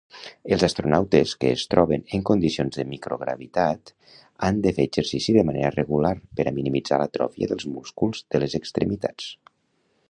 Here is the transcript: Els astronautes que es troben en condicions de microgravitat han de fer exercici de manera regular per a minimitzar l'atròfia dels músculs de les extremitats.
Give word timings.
Els 0.55 0.63
astronautes 0.67 1.33
que 1.43 1.51
es 1.57 1.65
troben 1.73 2.05
en 2.17 2.23
condicions 2.29 2.79
de 2.79 2.85
microgravitat 2.93 3.93
han 4.47 4.63
de 4.65 4.73
fer 4.79 4.87
exercici 4.91 5.37
de 5.39 5.45
manera 5.51 5.71
regular 5.77 6.15
per 6.41 6.49
a 6.53 6.57
minimitzar 6.59 7.01
l'atròfia 7.03 7.51
dels 7.53 7.71
músculs 7.79 8.25
de 8.33 8.45
les 8.47 8.57
extremitats. 8.63 9.33